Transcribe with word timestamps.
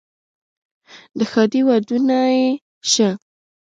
د 1.17 1.19
ښادۍ 1.31 1.61
ودونه 1.67 2.17
یې 2.35 2.47
شه، 2.91 3.09